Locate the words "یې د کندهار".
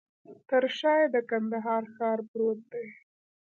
1.01-1.83